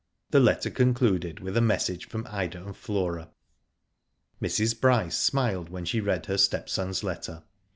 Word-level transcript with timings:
The 0.31 0.39
letter 0.39 0.71
concluded 0.71 1.41
with 1.41 1.55
a 1.55 1.61
message 1.61 2.07
from 2.07 2.25
Ida 2.31 2.65
and 2.65 2.75
Flora. 2.75 3.29
Mrs. 4.41 4.81
Bryce 4.81 5.15
smiled 5.19 5.69
when 5.69 5.85
she 5.85 6.01
read 6.01 6.25
her 6.25 6.39
step 6.39 6.69
son's 6.69 7.03
letter. 7.03 7.43